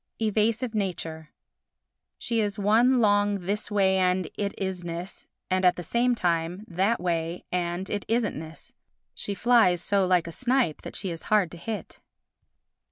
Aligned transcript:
Evasive 0.19 0.73
Nature 0.73 1.29
She 2.17 2.39
is 2.41 2.57
one 2.57 2.99
long 3.01 3.41
This 3.41 3.69
way 3.69 3.99
and 3.99 4.31
it 4.35 4.55
isness 4.57 5.27
and, 5.51 5.63
at 5.63 5.75
the 5.75 5.83
same 5.83 6.15
time, 6.15 6.65
That 6.67 6.99
way 6.99 7.45
and 7.51 7.87
it 7.87 8.03
isn'tness. 8.07 8.73
She 9.13 9.35
flies 9.35 9.79
so 9.83 10.07
like 10.07 10.25
a 10.25 10.31
snipe 10.31 10.81
that 10.81 10.95
she 10.95 11.11
is 11.11 11.25
hard 11.29 11.51
to 11.51 11.57
hit. 11.57 12.01